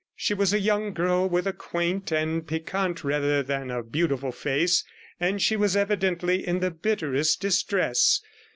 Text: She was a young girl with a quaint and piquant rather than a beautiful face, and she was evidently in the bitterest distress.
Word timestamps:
She 0.15 0.33
was 0.33 0.51
a 0.51 0.59
young 0.59 0.93
girl 0.95 1.29
with 1.29 1.45
a 1.45 1.53
quaint 1.53 2.11
and 2.11 2.47
piquant 2.47 3.03
rather 3.03 3.43
than 3.43 3.69
a 3.69 3.83
beautiful 3.83 4.31
face, 4.31 4.83
and 5.19 5.39
she 5.39 5.55
was 5.55 5.75
evidently 5.77 6.43
in 6.47 6.59
the 6.59 6.71
bitterest 6.71 7.39
distress. 7.39 8.19